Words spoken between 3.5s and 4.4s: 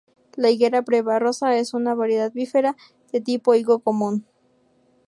higo común.